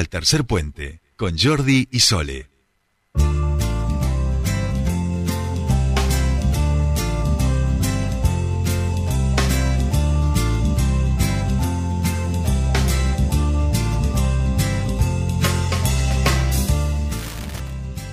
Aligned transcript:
Al 0.00 0.08
tercer 0.08 0.44
puente, 0.44 1.00
con 1.16 1.36
Jordi 1.36 1.88
y 1.90 1.98
Sole. 1.98 2.48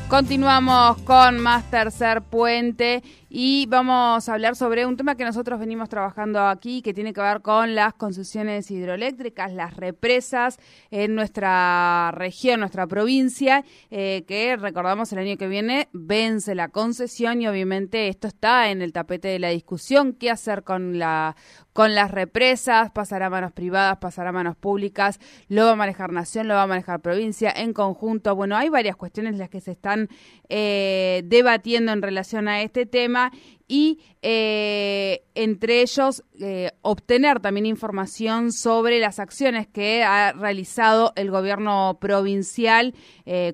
Continuamos 0.10 1.02
con 1.02 1.40
más 1.40 1.70
tercer 1.72 2.22
puente 2.22 3.02
y 3.38 3.66
vamos 3.66 4.30
a 4.30 4.34
hablar 4.34 4.56
sobre 4.56 4.86
un 4.86 4.96
tema 4.96 5.16
que 5.16 5.26
nosotros 5.26 5.60
venimos 5.60 5.90
trabajando 5.90 6.48
aquí 6.48 6.84
que 6.84 6.94
tiene 6.94 7.12
que 7.12 7.22
ver 7.22 7.42
con 7.42 7.74
las 7.74 7.96
concesiones 7.96 8.70
hidroeléctricas, 8.70 9.52
las 9.52 9.76
represas 9.76 10.60
en 10.92 11.16
nuestra 11.16 12.12
región, 12.12 12.60
nuestra 12.60 12.86
provincia, 12.86 13.66
eh, 13.90 14.24
que 14.28 14.56
recordamos 14.56 15.12
el 15.12 15.20
año 15.20 15.38
que 15.38 15.48
viene 15.48 15.90
vence 15.92 16.54
la 16.54 16.70
concesión 16.70 17.42
y 17.42 17.48
obviamente 17.48 18.08
esto 18.08 18.28
está 18.28 18.70
en 18.70 18.84
el 18.84 18.94
tapete 18.94 19.28
de 19.30 19.40
la 19.40 19.50
discusión, 19.50 20.14
qué 20.14 20.30
hacer 20.30 20.64
con 20.64 21.00
la 21.00 21.36
con 21.74 21.94
las 21.94 22.10
represas, 22.10 22.90
pasar 22.92 23.22
a 23.22 23.30
manos 23.30 23.52
privadas, 23.52 23.98
pasar 23.98 24.28
a 24.28 24.32
manos 24.32 24.56
públicas, 24.56 25.20
lo 25.50 25.66
va 25.66 25.72
a 25.72 25.76
manejar 25.76 26.14
Nación, 26.14 26.48
lo 26.48 26.54
va 26.54 26.64
a 26.64 26.68
manejar 26.68 27.02
provincia 27.02 27.52
en 27.54 27.74
conjunto. 27.74 28.34
Bueno, 28.34 28.56
hay 28.56 28.70
varias 28.70 28.96
cuestiones 28.96 29.36
las 29.36 29.50
que 29.50 29.60
se 29.60 29.72
están 29.72 29.95
eh, 30.48 31.24
debatiendo 31.26 31.92
en 31.92 32.04
relación 32.04 32.48
a 32.48 32.62
este 32.62 32.86
tema 32.86 33.32
y 33.68 34.00
eh, 34.22 35.24
entre 35.34 35.82
ellos 35.82 36.24
eh, 36.40 36.70
obtener 36.84 37.40
también 37.40 37.66
información 37.66 38.52
sobre 38.52 39.00
las 39.00 39.18
acciones 39.18 39.66
que 39.66 40.04
ha 40.04 40.34
realizado 40.34 41.14
el 41.16 41.32
gobierno 41.32 41.98
provincial 42.00 42.94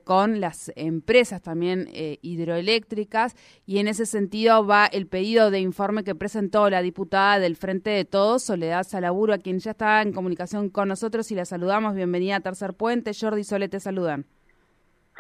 con 0.04 0.42
las 0.42 0.72
empresas 0.76 1.42
también 1.42 1.88
hidroeléctricas 2.22 3.36
y 3.66 3.78
en 3.78 3.88
ese 3.88 4.06
sentido 4.06 4.66
va 4.66 4.86
el 4.86 5.08
pedido 5.08 5.50
de 5.50 5.62
informe 5.62 6.04
que 6.04 6.14
presentó 6.14 6.70
la 6.70 6.82
diputada 6.82 7.40
del 7.40 7.56
Frente 7.56 7.90
de 7.92 8.04
Todos, 8.04 8.44
Soledad 8.44 8.84
Salaburo, 8.84 9.34
a 9.34 9.38
quien 9.38 9.60
ya 9.60 9.72
está 9.72 10.02
en 10.02 10.12
comunicación 10.12 10.70
con 10.70 10.90
nosotros 10.90 11.32
y 11.32 11.36
la 11.36 11.46
saludamos. 11.46 11.96
Bienvenida 11.96 12.38
a 12.38 12.40
Tercer 12.42 12.74
Puente. 12.74 13.12
Jordi 13.18 13.46
Sole 13.46 13.70
te 13.70 13.80
saludan. 13.80 14.26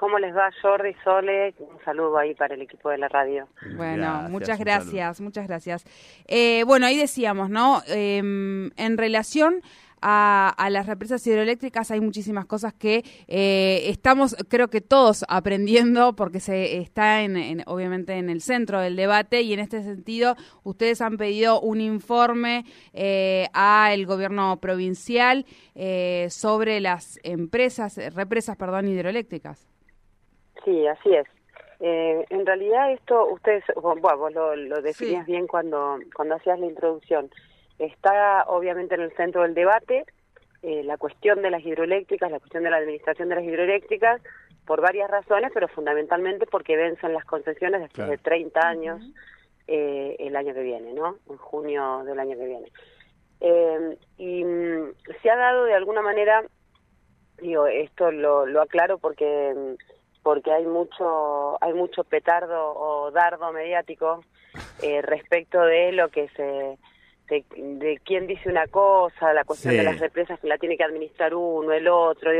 ¿Cómo 0.01 0.17
les 0.17 0.35
va 0.35 0.49
Jordi, 0.63 0.95
Sole? 1.03 1.53
Un 1.59 1.79
saludo 1.85 2.17
ahí 2.17 2.33
para 2.33 2.55
el 2.55 2.63
equipo 2.63 2.89
de 2.89 2.97
la 2.97 3.07
radio. 3.07 3.47
Bueno, 3.75 4.25
muchas 4.31 4.57
gracias, 4.57 5.21
muchas 5.21 5.47
gracias. 5.47 5.85
Eh, 6.27 6.63
bueno, 6.65 6.87
ahí 6.87 6.97
decíamos, 6.97 7.51
¿no? 7.51 7.83
Em, 7.85 8.71
en 8.77 8.97
relación 8.97 9.61
a, 10.01 10.55
las 10.71 10.87
represas 10.87 11.25
hidroeléctricas 11.27 11.91
hay 11.91 12.01
muchísimas 12.01 12.47
cosas 12.47 12.73
que 12.73 13.03
eh, 13.27 13.83
estamos, 13.89 14.35
creo 14.49 14.69
que 14.71 14.81
todos 14.81 15.23
aprendiendo 15.29 16.15
porque 16.15 16.39
se 16.39 16.77
está 16.77 17.21
en, 17.21 17.61
obviamente 17.67 18.13
en 18.13 18.31
el 18.31 18.41
centro 18.41 18.79
del 18.79 18.95
debate 18.95 19.43
y 19.43 19.53
en 19.53 19.59
este 19.59 19.83
sentido 19.83 20.35
ustedes 20.63 21.01
han 21.01 21.17
pedido 21.17 21.61
un 21.61 21.79
informe 21.79 22.65
eh, 22.93 23.49
al 23.53 24.07
gobierno 24.07 24.59
provincial 24.59 25.45
sobre 26.29 26.79
las 26.79 27.19
empresas, 27.21 27.99
represas, 28.15 28.57
perdón, 28.57 28.87
hidroeléctricas. 28.87 29.70
Sí, 30.63 30.87
así 30.87 31.15
es. 31.15 31.27
Eh, 31.83 32.25
en 32.29 32.45
realidad 32.45 32.91
esto, 32.91 33.25
ustedes, 33.27 33.63
bueno, 33.75 34.01
vos 34.01 34.31
lo, 34.33 34.55
lo 34.55 34.81
definías 34.81 35.25
bien 35.25 35.47
cuando, 35.47 35.97
cuando 36.15 36.35
hacías 36.35 36.59
la 36.59 36.67
introducción. 36.67 37.31
Está 37.79 38.43
obviamente 38.47 38.93
en 38.93 39.01
el 39.01 39.15
centro 39.15 39.41
del 39.41 39.55
debate 39.55 40.05
eh, 40.61 40.83
la 40.83 40.97
cuestión 40.97 41.41
de 41.41 41.49
las 41.49 41.65
hidroeléctricas, 41.65 42.29
la 42.29 42.37
cuestión 42.39 42.63
de 42.63 42.69
la 42.69 42.77
administración 42.77 43.29
de 43.29 43.35
las 43.35 43.43
hidroeléctricas, 43.43 44.21
por 44.67 44.79
varias 44.79 45.09
razones, 45.09 45.49
pero 45.55 45.67
fundamentalmente 45.69 46.45
porque 46.45 46.77
vencen 46.77 47.13
las 47.13 47.25
concesiones 47.25 47.81
después 47.81 48.07
de 48.07 48.19
30 48.19 48.59
años 48.59 49.01
eh, 49.65 50.15
el 50.19 50.35
año 50.35 50.53
que 50.53 50.61
viene, 50.61 50.93
¿no? 50.93 51.15
En 51.27 51.37
junio 51.37 52.03
del 52.05 52.19
año 52.19 52.37
que 52.37 52.45
viene. 52.45 52.71
y 54.17 54.43
mm, 54.43 54.93
se 55.23 55.29
ha 55.31 55.35
dado 55.35 55.65
de 55.65 55.73
alguna 55.73 56.03
manera, 56.03 56.43
digo, 57.41 57.65
esto 57.65 58.11
lo, 58.11 58.45
lo 58.45 58.61
aclaro 58.61 58.99
porque 58.99 59.55
mm, 59.55 60.00
porque 60.23 60.51
hay 60.51 60.65
mucho 60.65 61.63
hay 61.63 61.73
mucho 61.73 62.03
petardo 62.03 62.73
o 62.75 63.11
dardo 63.11 63.51
mediático 63.51 64.23
eh, 64.81 65.01
respecto 65.03 65.59
de 65.61 65.91
lo 65.91 66.09
que 66.09 66.29
se 66.29 66.77
de, 67.27 68.01
quién 68.03 68.27
dice 68.27 68.49
una 68.49 68.67
cosa 68.67 69.33
la 69.33 69.45
cuestión 69.45 69.75
de 69.75 69.83
las 69.83 69.99
represas 69.99 70.39
que 70.39 70.47
la 70.47 70.57
tiene 70.57 70.75
que 70.75 70.83
administrar 70.83 71.33
uno 71.33 71.71
el 71.71 71.87
otro 71.87 72.31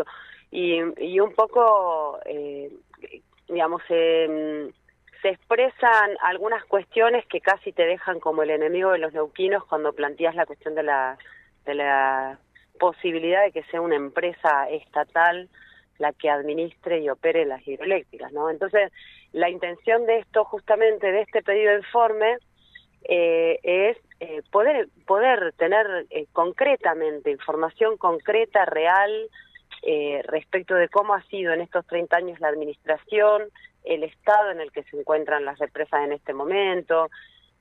y, 0.51 0.81
y 0.97 1.19
un 1.19 1.33
poco 1.33 2.19
eh, 2.25 2.69
digamos 3.47 3.81
se 3.87 5.29
expresan 5.29 6.17
algunas 6.21 6.65
cuestiones 6.65 7.25
que 7.27 7.41
casi 7.41 7.71
te 7.71 7.85
dejan 7.85 8.19
como 8.19 8.43
el 8.43 8.49
enemigo 8.49 8.91
de 8.91 8.97
los 8.97 9.13
neuquinos 9.13 9.63
cuando 9.65 9.93
planteas 9.93 10.35
la 10.35 10.45
cuestión 10.45 10.75
de 10.75 10.83
la 10.83 11.17
de 11.65 11.75
la 11.75 12.39
posibilidad 12.79 13.43
de 13.43 13.51
que 13.51 13.63
sea 13.65 13.79
una 13.79 13.95
empresa 13.95 14.67
estatal 14.69 15.47
la 15.97 16.13
que 16.13 16.29
administre 16.29 16.99
y 16.99 17.09
opere 17.09 17.45
las 17.45 17.65
hidroeléctricas, 17.67 18.31
¿no? 18.31 18.49
Entonces, 18.49 18.91
la 19.33 19.49
intención 19.49 20.05
de 20.05 20.19
esto, 20.19 20.43
justamente, 20.45 21.11
de 21.11 21.21
este 21.21 21.41
pedido 21.41 21.71
de 21.71 21.77
informe, 21.79 22.37
eh, 23.03 23.59
es 23.63 23.97
eh, 24.19 24.41
poder, 24.51 24.87
poder 25.07 25.53
tener 25.53 26.05
eh, 26.11 26.27
concretamente 26.33 27.31
información 27.31 27.97
concreta, 27.97 28.65
real, 28.65 29.29
respecto 30.25 30.75
de 30.75 30.89
cómo 30.89 31.15
ha 31.15 31.23
sido 31.23 31.53
en 31.53 31.61
estos 31.61 31.87
30 31.87 32.15
años 32.15 32.39
la 32.39 32.49
administración, 32.49 33.49
el 33.83 34.03
estado 34.03 34.51
en 34.51 34.61
el 34.61 34.71
que 34.71 34.83
se 34.83 34.95
encuentran 34.95 35.43
las 35.43 35.57
represas 35.57 36.05
en 36.05 36.11
este 36.11 36.35
momento, 36.35 37.09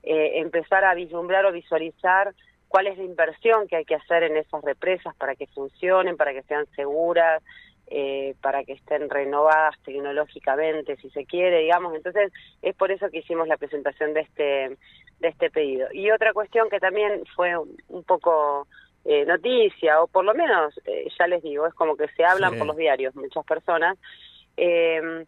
empezar 0.03 0.85
a 0.85 0.93
vislumbrar 0.93 1.47
o 1.47 1.51
visualizar 1.51 2.35
cuál 2.67 2.85
es 2.85 2.97
la 2.99 3.05
inversión 3.05 3.67
que 3.67 3.77
hay 3.77 3.85
que 3.85 3.95
hacer 3.95 4.21
en 4.21 4.37
esas 4.37 4.63
represas 4.63 5.15
para 5.15 5.35
que 5.35 5.47
funcionen, 5.47 6.15
para 6.15 6.31
que 6.31 6.43
sean 6.43 6.67
seguras, 6.75 7.41
eh, 7.93 8.35
para 8.41 8.63
que 8.63 8.71
estén 8.71 9.09
renovadas 9.09 9.75
tecnológicamente, 9.83 10.95
si 10.95 11.09
se 11.09 11.25
quiere, 11.25 11.59
digamos. 11.59 11.93
Entonces, 11.93 12.31
es 12.61 12.73
por 12.75 12.89
eso 12.89 13.09
que 13.09 13.19
hicimos 13.19 13.49
la 13.49 13.57
presentación 13.57 14.13
de 14.13 14.21
este, 14.21 14.77
de 15.19 15.27
este 15.27 15.49
pedido. 15.49 15.89
Y 15.91 16.09
otra 16.09 16.31
cuestión 16.31 16.69
que 16.69 16.79
también 16.79 17.23
fue 17.35 17.57
un 17.57 18.03
poco 18.05 18.65
eh, 19.03 19.25
noticia, 19.25 20.01
o 20.01 20.07
por 20.07 20.23
lo 20.23 20.33
menos, 20.33 20.79
eh, 20.85 21.07
ya 21.19 21.27
les 21.27 21.43
digo, 21.43 21.67
es 21.67 21.73
como 21.73 21.97
que 21.97 22.07
se 22.15 22.23
hablan 22.23 22.57
por 22.57 22.65
los 22.65 22.77
diarios 22.77 23.13
muchas 23.13 23.45
personas, 23.45 23.97
em, 24.55 25.25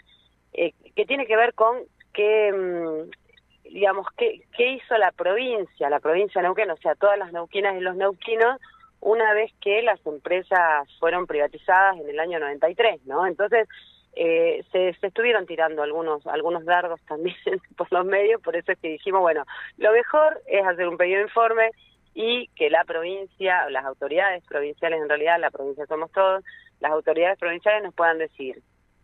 que 0.54 1.06
tiene 1.06 1.26
que 1.26 1.36
ver 1.36 1.54
con 1.56 1.80
que 2.14 2.54
mm, 2.54 3.72
digamos, 3.74 4.08
¿qué, 4.16 4.42
¿qué 4.56 4.74
hizo 4.74 4.98
la 4.98 5.12
provincia, 5.12 5.90
la 5.90 6.00
provincia 6.00 6.42
de 6.42 6.48
Neuquén, 6.48 6.72
o 6.72 6.78
sea, 6.78 6.96
todas 6.96 7.18
las 7.18 7.34
neuquinas 7.34 7.76
y 7.76 7.82
los 7.82 7.96
neuquinos, 7.96 8.62
una 9.04 9.34
vez 9.34 9.52
que 9.60 9.82
las 9.82 10.04
empresas 10.06 10.88
fueron 11.00 11.28
privatizadas 11.28 11.98
en 12.00 12.10
el 12.10 12.20
año 12.20 12.40
93, 12.40 13.06
¿no? 13.06 13.28
Entonces, 13.28 13.68
eh, 14.16 14.64
se, 14.72 14.96
estuvieron 15.02 15.46
tirando 15.46 15.84
algunos 15.84 16.26
algunos 16.28 16.64
dardos 16.66 17.02
también 17.08 17.36
por 17.76 17.92
los 17.92 18.06
medios, 18.06 18.42
por 18.42 18.56
eso 18.56 18.72
es 18.72 18.80
que 18.80 18.90
dijimos, 18.90 19.22
bueno, 19.22 19.44
lo 19.78 19.92
mejor 19.92 20.42
es 20.48 20.66
hacer 20.66 20.88
un 20.88 20.98
pedido 20.98 21.18
de 21.18 21.24
informe 21.24 21.72
y 22.14 22.48
que 22.56 22.70
la 22.70 22.86
provincia, 22.86 23.70
las 23.70 23.84
autoridades 23.86 24.44
provinciales, 24.46 25.02
en 25.02 25.10
realidad 25.10 25.40
la 25.40 25.52
provincia 25.52 25.86
somos 25.88 26.12
todos, 26.12 26.44
las 26.80 26.92
autoridades 26.92 27.38
provinciales 27.40 27.84
nos 27.84 27.94
puedan 27.94 28.20
decir, 28.20 28.62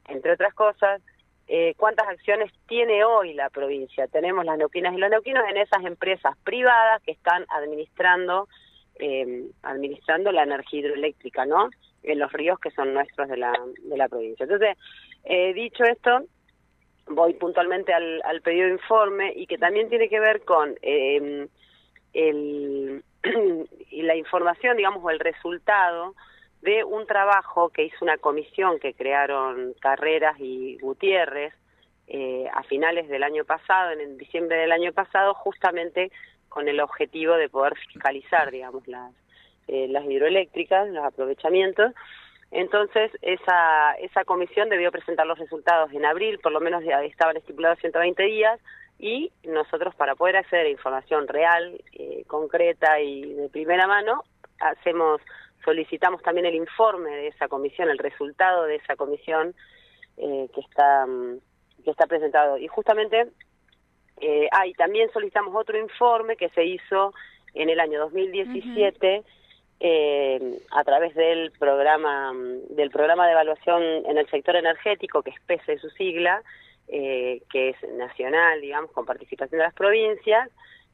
entre 0.07 0.31
otras 0.31 0.53
cosas, 0.53 1.01
eh, 1.47 1.73
cuántas 1.75 2.07
acciones 2.07 2.53
tiene 2.67 3.03
hoy 3.03 3.33
la 3.33 3.49
provincia. 3.49 4.07
Tenemos 4.07 4.45
las 4.45 4.57
neuquinas 4.57 4.93
y 4.93 4.97
los 4.97 5.09
neuquinos 5.09 5.43
en 5.49 5.57
esas 5.57 5.83
empresas 5.83 6.37
privadas 6.43 7.01
que 7.01 7.11
están 7.11 7.45
administrando 7.49 8.47
eh, 8.99 9.45
administrando 9.63 10.31
la 10.31 10.43
energía 10.43 10.81
hidroeléctrica, 10.81 11.45
¿no? 11.45 11.69
En 12.03 12.19
los 12.19 12.31
ríos 12.31 12.59
que 12.59 12.71
son 12.71 12.93
nuestros 12.93 13.27
de 13.27 13.37
la, 13.37 13.53
de 13.83 13.97
la 13.97 14.07
provincia. 14.07 14.43
Entonces, 14.43 14.77
eh, 15.23 15.53
dicho 15.53 15.83
esto, 15.83 16.23
voy 17.07 17.33
puntualmente 17.33 17.93
al, 17.93 18.21
al, 18.23 18.41
pedido 18.41 18.67
de 18.67 18.73
informe 18.73 19.33
y 19.35 19.47
que 19.47 19.57
también 19.57 19.89
tiene 19.89 20.09
que 20.09 20.19
ver 20.19 20.43
con 20.45 20.75
eh, 20.81 21.47
el, 22.13 23.03
la 23.91 24.15
información, 24.15 24.77
digamos, 24.77 25.03
o 25.03 25.09
el 25.09 25.19
resultado 25.19 26.15
de 26.61 26.83
un 26.83 27.05
trabajo 27.05 27.69
que 27.69 27.83
hizo 27.83 27.97
una 28.01 28.17
comisión 28.17 28.79
que 28.79 28.93
crearon 28.93 29.73
Carreras 29.79 30.35
y 30.39 30.77
Gutiérrez 30.79 31.53
eh, 32.07 32.47
a 32.53 32.63
finales 32.63 33.07
del 33.07 33.23
año 33.23 33.45
pasado, 33.45 33.91
en 33.91 34.17
diciembre 34.17 34.57
del 34.57 34.71
año 34.71 34.91
pasado, 34.91 35.33
justamente 35.35 36.11
con 36.49 36.67
el 36.67 36.79
objetivo 36.79 37.35
de 37.35 37.49
poder 37.49 37.75
fiscalizar, 37.77 38.51
digamos, 38.51 38.87
las, 38.87 39.13
eh, 39.67 39.87
las 39.87 40.05
hidroeléctricas, 40.05 40.89
los 40.89 41.05
aprovechamientos. 41.05 41.93
Entonces, 42.51 43.11
esa, 43.21 43.93
esa 43.93 44.25
comisión 44.25 44.69
debió 44.69 44.91
presentar 44.91 45.27
los 45.27 45.37
resultados 45.37 45.91
en 45.93 46.05
abril, 46.05 46.39
por 46.39 46.51
lo 46.51 46.59
menos 46.59 46.83
ya 46.83 47.03
estaban 47.03 47.37
estipulados 47.37 47.79
120 47.79 48.23
días, 48.23 48.59
y 48.97 49.31
nosotros 49.43 49.95
para 49.95 50.15
poder 50.15 50.37
acceder 50.37 50.65
a 50.65 50.69
información 50.69 51.27
real, 51.27 51.81
eh, 51.93 52.23
concreta 52.27 52.99
y 52.99 53.33
de 53.33 53.49
primera 53.49 53.87
mano, 53.87 54.23
hacemos 54.59 55.21
solicitamos 55.63 56.21
también 56.21 56.45
el 56.45 56.55
informe 56.55 57.11
de 57.11 57.27
esa 57.27 57.47
comisión, 57.47 57.89
el 57.89 57.97
resultado 57.97 58.63
de 58.63 58.77
esa 58.77 58.95
comisión 58.95 59.53
eh, 60.17 60.49
que 60.53 60.61
está 60.61 61.05
mm, 61.05 61.37
que 61.83 61.91
está 61.91 62.07
presentado. 62.07 62.57
Y 62.57 62.67
justamente, 62.67 63.27
eh, 64.21 64.47
ah, 64.51 64.63
también 64.77 65.11
solicitamos 65.11 65.55
otro 65.55 65.77
informe 65.77 66.35
que 66.35 66.49
se 66.49 66.65
hizo 66.65 67.13
en 67.53 67.69
el 67.69 67.79
año 67.79 67.99
2017 67.99 69.23
eh, 69.81 70.59
a 70.71 70.83
través 70.83 71.15
del 71.15 71.51
programa 71.51 72.33
del 72.69 72.91
programa 72.91 73.25
de 73.25 73.31
evaluación 73.31 73.81
en 73.81 74.17
el 74.17 74.29
sector 74.29 74.55
energético, 74.55 75.23
que 75.23 75.31
es 75.31 75.39
PESE 75.45 75.77
su 75.79 75.89
sigla, 75.91 76.43
eh, 76.87 77.41
que 77.49 77.69
es 77.69 77.77
nacional, 77.93 78.59
digamos, 78.61 78.91
con 78.91 79.05
participación 79.05 79.59
de 79.59 79.65
las 79.65 79.73
provincias, 79.73 80.49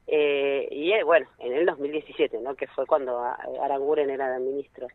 eh, 0.06 0.68
y 0.70 0.92
eh, 0.92 1.02
bueno, 1.04 1.26
en 1.38 1.52
el 1.52 1.66
2017, 1.66 2.38
¿no? 2.40 2.54
que 2.54 2.66
fue 2.68 2.86
cuando 2.86 3.18
Aranguren 3.60 4.10
era 4.10 4.38
ministro 4.38 4.88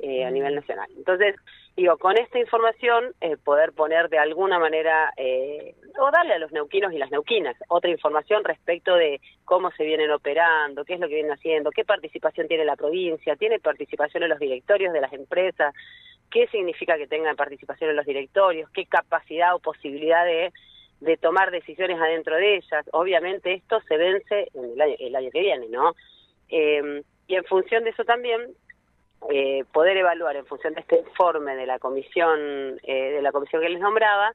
eh, 0.00 0.24
a 0.24 0.30
nivel 0.30 0.54
nacional. 0.54 0.88
Entonces, 0.96 1.36
digo, 1.76 1.96
con 1.98 2.16
esta 2.18 2.38
información 2.38 3.12
eh, 3.20 3.36
poder 3.36 3.72
poner 3.72 4.08
de 4.08 4.18
alguna 4.18 4.58
manera, 4.58 5.12
eh, 5.16 5.74
o 5.98 6.10
darle 6.10 6.34
a 6.34 6.38
los 6.38 6.50
neuquinos 6.50 6.92
y 6.92 6.98
las 6.98 7.10
neuquinas 7.10 7.56
otra 7.68 7.90
información 7.90 8.42
respecto 8.42 8.94
de 8.94 9.20
cómo 9.44 9.70
se 9.72 9.84
vienen 9.84 10.10
operando, 10.10 10.84
qué 10.84 10.94
es 10.94 11.00
lo 11.00 11.08
que 11.08 11.16
vienen 11.16 11.32
haciendo, 11.32 11.70
qué 11.70 11.84
participación 11.84 12.48
tiene 12.48 12.64
la 12.64 12.74
provincia, 12.74 13.36
tiene 13.36 13.60
participación 13.60 14.22
en 14.22 14.30
los 14.30 14.38
directorios 14.38 14.92
de 14.92 15.00
las 15.00 15.12
empresas, 15.12 15.74
qué 16.30 16.46
significa 16.48 16.96
que 16.96 17.06
tengan 17.06 17.36
participación 17.36 17.90
en 17.90 17.96
los 17.96 18.06
directorios, 18.06 18.70
qué 18.70 18.86
capacidad 18.86 19.54
o 19.54 19.60
posibilidad 19.60 20.24
de, 20.24 20.52
de 21.02 21.16
tomar 21.16 21.50
decisiones 21.50 22.00
adentro 22.00 22.36
de 22.36 22.56
ellas. 22.56 22.86
Obviamente 22.92 23.54
esto 23.54 23.80
se 23.88 23.96
vence 23.96 24.48
en 24.54 24.64
el 24.72 24.80
año, 24.80 24.94
el 24.98 25.16
año 25.16 25.30
que 25.30 25.40
viene, 25.40 25.68
¿no? 25.68 25.94
Eh, 26.48 27.02
y 27.26 27.34
en 27.34 27.44
función 27.44 27.84
de 27.84 27.90
eso 27.90 28.04
también 28.04 28.40
eh, 29.30 29.64
poder 29.72 29.96
evaluar 29.96 30.36
en 30.36 30.46
función 30.46 30.74
de 30.74 30.80
este 30.80 30.98
informe 30.98 31.54
de 31.56 31.66
la 31.66 31.78
comisión 31.78 32.78
eh, 32.82 33.12
de 33.12 33.22
la 33.22 33.32
comisión 33.32 33.62
que 33.62 33.68
les 33.68 33.80
nombraba 33.80 34.32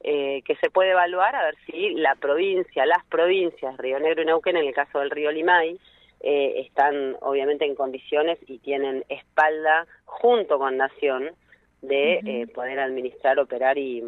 eh, 0.00 0.42
que 0.44 0.56
se 0.56 0.70
puede 0.70 0.90
evaluar 0.90 1.34
a 1.34 1.44
ver 1.44 1.54
si 1.64 1.94
la 1.94 2.14
provincia 2.16 2.84
las 2.84 3.04
provincias 3.06 3.76
Río 3.78 3.98
Negro 3.98 4.22
y 4.22 4.26
Neuquén 4.26 4.56
en 4.56 4.66
el 4.66 4.74
caso 4.74 4.98
del 4.98 5.10
río 5.10 5.30
Limay 5.32 5.78
eh, 6.20 6.60
están 6.66 7.16
obviamente 7.20 7.64
en 7.64 7.74
condiciones 7.74 8.38
y 8.46 8.58
tienen 8.58 9.04
espalda 9.08 9.86
junto 10.04 10.58
con 10.58 10.76
Nación 10.76 11.30
de 11.82 12.20
eh, 12.24 12.46
poder 12.48 12.78
administrar 12.78 13.38
operar 13.38 13.78
y, 13.78 14.02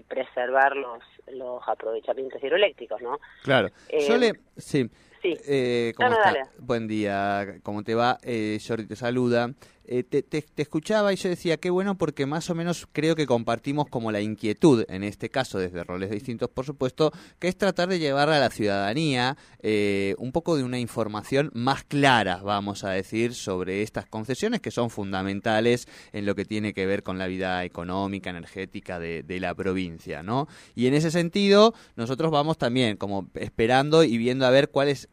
y 0.00 0.02
preservar 0.02 0.74
los 0.76 1.02
los 1.32 1.62
aprovechamientos 1.66 2.42
hidroeléctricos 2.42 3.00
no 3.02 3.18
claro 3.42 3.68
Eh, 3.88 4.06
yo 4.08 4.16
le 4.16 4.32
sí 4.56 4.88
sí 5.22 5.36
Eh, 5.46 5.92
¿cómo 5.96 6.08
No, 6.10 6.14
no, 6.16 6.20
está? 6.22 6.32
dale. 6.32 6.50
Buen 6.58 6.88
día, 6.88 7.56
¿cómo 7.62 7.82
te 7.82 7.94
va? 7.94 8.18
Eh, 8.22 8.58
Jordi 8.66 8.86
te 8.86 8.96
saluda. 8.96 9.50
Eh, 9.84 10.04
te, 10.04 10.22
te- 10.22 10.42
te 10.42 10.62
escuchaba 10.62 11.12
y 11.12 11.16
yo 11.16 11.28
decía, 11.28 11.56
qué 11.56 11.68
bueno 11.70 11.96
porque 11.98 12.24
más 12.26 12.48
o 12.50 12.54
menos 12.54 12.86
creo 12.92 13.16
que 13.16 13.26
compartimos 13.26 13.86
como 13.88 14.12
la 14.12 14.20
inquietud, 14.20 14.84
en 14.88 15.02
este 15.02 15.30
caso 15.30 15.58
desde 15.58 15.82
roles 15.82 16.10
distintos 16.10 16.48
por 16.50 16.64
supuesto, 16.64 17.12
que 17.40 17.48
es 17.48 17.56
tratar 17.56 17.88
de 17.88 17.98
llevar 17.98 18.28
a 18.28 18.38
la 18.38 18.50
ciudadanía 18.50 19.36
eh, 19.62 20.14
un 20.18 20.30
poco 20.32 20.56
de 20.56 20.62
una 20.64 20.78
información 20.78 21.50
más 21.54 21.82
clara, 21.82 22.36
vamos 22.42 22.84
a 22.84 22.90
decir, 22.90 23.34
sobre 23.34 23.82
estas 23.82 24.06
concesiones 24.06 24.60
que 24.60 24.70
son 24.70 24.90
fundamentales 24.90 25.88
en 26.12 26.24
lo 26.26 26.34
que 26.34 26.44
tiene 26.44 26.72
que 26.72 26.86
ver 26.86 27.02
con 27.02 27.18
la 27.18 27.26
vida 27.26 27.64
económica, 27.64 28.30
energética 28.30 28.98
de, 29.00 29.22
de 29.22 29.40
la 29.40 29.54
provincia, 29.54 30.22
¿no? 30.22 30.46
Y 30.76 30.86
en 30.86 30.94
ese 30.94 31.10
sentido, 31.10 31.74
nosotros 31.96 32.30
vamos 32.30 32.58
también 32.58 32.96
como 32.96 33.28
esperando 33.34 34.04
y 34.04 34.18
viendo 34.18 34.46
a 34.46 34.50
ver 34.50 34.70
cuál 34.70 34.88
es, 34.88 35.08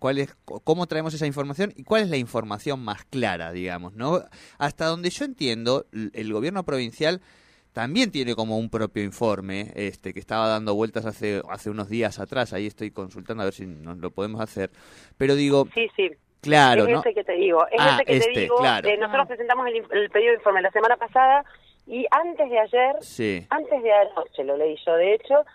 cómo 0.63 0.85
traemos 0.87 1.13
esa 1.13 1.25
información 1.25 1.73
y 1.75 1.83
cuál 1.83 2.03
es 2.03 2.09
la 2.09 2.17
información 2.17 2.79
más 2.81 3.05
clara, 3.05 3.51
digamos, 3.51 3.93
¿no? 3.95 4.23
Hasta 4.57 4.85
donde 4.85 5.09
yo 5.09 5.25
entiendo, 5.25 5.85
el 6.13 6.33
gobierno 6.33 6.63
provincial 6.63 7.21
también 7.73 8.09
tiene 8.11 8.33
como 8.33 8.57
un 8.57 8.69
propio 8.71 9.03
informe, 9.03 9.71
este, 9.75 10.11
que 10.13 10.19
estaba 10.19 10.47
dando 10.47 10.73
vueltas 10.73 11.05
hace, 11.05 11.41
hace 11.49 11.69
unos 11.69 11.89
días 11.89 12.19
atrás, 12.19 12.51
ahí 12.53 12.65
estoy 12.65 12.89
consultando 12.89 13.43
a 13.43 13.45
ver 13.45 13.53
si 13.53 13.67
nos 13.67 13.97
lo 13.97 14.09
podemos 14.09 14.41
hacer, 14.41 14.71
pero 15.17 15.35
digo, 15.35 15.67
sí 15.75 15.87
sí 15.95 16.09
claro, 16.41 16.85
es 16.87 16.89
¿no? 16.89 16.99
ese 17.01 17.13
que 17.13 17.23
te 17.23 17.33
digo, 17.33 17.67
es 17.67 17.75
Ah, 17.77 17.97
ese 17.97 18.05
que 18.05 18.17
este, 18.17 18.33
te 18.33 18.39
digo. 18.41 18.55
claro. 18.57 18.89
eh, 18.89 18.97
nosotros 18.97 19.27
presentamos 19.27 19.67
el, 19.67 19.75
el 19.91 20.09
pedido 20.09 20.31
de 20.31 20.37
informe 20.37 20.63
la 20.63 20.71
semana 20.71 20.97
pasada 20.97 21.45
y 21.85 22.05
antes 22.09 22.49
de 22.49 22.59
ayer, 22.59 22.95
Sí, 23.01 23.45
antes 23.51 23.83
de 23.83 23.93
anoche 23.93 24.43
lo 24.43 24.57
leí 24.57 24.75
yo, 24.83 24.93
de 24.95 25.13
hecho, 25.13 25.45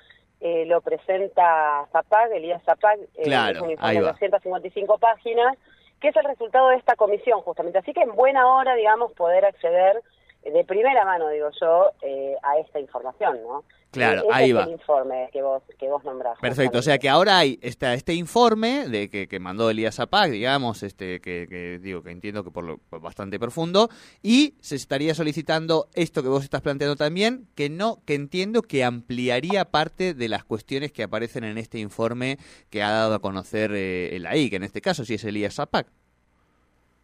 eh, 0.41 0.65
lo 0.67 0.81
presenta 0.81 1.87
Zapag, 1.91 2.31
Elías 2.33 2.63
Zapag, 2.65 3.01
eh, 3.17 3.23
Claro, 3.25 3.57
es 3.59 3.63
un 3.63 3.71
informe 3.73 3.95
de 3.95 4.01
va. 4.01 4.13
255 4.13 4.99
páginas, 4.99 5.57
que 6.03 6.09
es 6.09 6.17
el 6.17 6.25
resultado 6.25 6.69
de 6.71 6.77
esta 6.77 6.97
comisión 6.97 7.41
justamente. 7.43 7.79
Así 7.79 7.93
que 7.93 8.03
en 8.03 8.17
buena 8.17 8.49
hora, 8.49 8.75
digamos, 8.75 9.13
poder 9.13 9.45
acceder 9.45 10.03
de 10.45 10.65
primera 10.65 11.05
mano, 11.05 11.29
digo 11.29 11.49
yo, 11.61 11.91
eh, 12.03 12.35
a 12.43 12.59
esta 12.59 12.81
información, 12.81 13.41
¿no? 13.43 13.65
Claro, 13.93 14.23
ese 14.23 14.33
ahí 14.33 14.51
es 14.51 14.57
va. 14.57 14.65
el 14.65 14.71
informe 14.71 15.29
que 15.33 15.43
vos, 15.43 15.63
que 15.79 15.87
vos 15.87 16.03
nombrás. 16.03 16.39
Perfecto, 16.41 16.79
o 16.79 16.83
sea 16.83 16.99
que 16.99 17.11
ahora 17.11 17.39
hay 17.39 17.59
está 17.61 17.93
este 17.93 18.15
informe 18.15 18.89
de 18.89 19.11
que, 19.11 19.29
que 19.29 19.39
mandó 19.39 19.69
Elías 19.69 19.97
Zapag, 19.97 20.31
digamos, 20.31 20.83
este 20.83 21.21
que, 21.21 21.47
que 21.47 21.79
digo 21.79 22.03
que 22.03 22.11
entiendo 22.11 22.43
que 22.43 22.51
por 22.51 22.65
lo 22.65 22.79
por 22.79 23.03
bastante 23.03 23.39
profundo 23.39 23.91
y 24.23 24.55
se 24.61 24.77
estaría 24.77 25.15
solicitando 25.15 25.89
esto 25.93 26.23
que 26.23 26.31
vos 26.31 26.43
estás 26.43 26.63
planteando 26.63 26.97
también, 26.97 27.49
que 27.55 27.69
no 27.69 27.99
que 28.07 28.15
entiendo 28.15 28.63
que 28.63 28.83
ampliaría 28.83 29.67
parte 29.67 30.15
de 30.15 30.29
las 30.29 30.45
cuestiones 30.45 30.91
que 30.91 31.03
aparecen 31.03 31.45
en 31.45 31.59
este 31.59 31.79
informe 31.79 32.39
que 32.71 32.83
ha 32.83 32.91
dado 32.91 33.15
a 33.15 33.19
conocer 33.19 33.73
eh, 33.75 34.17
el 34.17 34.25
AI, 34.25 34.49
que 34.49 34.57
en 34.57 34.65
este 34.65 34.81
caso 34.81 35.05
sí 35.05 35.15
es 35.15 35.25
Elías 35.25 35.55
Zapag. 35.55 35.87